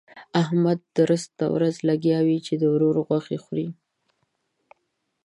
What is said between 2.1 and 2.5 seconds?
وي؛